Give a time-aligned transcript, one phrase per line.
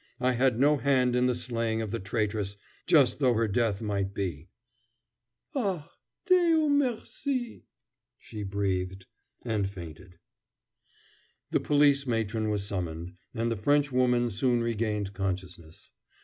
[0.19, 2.57] I had no hand in the slaying of the traitress,
[2.87, 4.49] just though her death might be."
[5.53, 5.91] "Ah,
[6.25, 7.67] Dieu merci!"
[8.17, 9.05] she breathed,
[9.43, 10.17] and fainted.
[11.51, 15.91] The police matron was summoned, and the Frenchwoman soon regained consciousness.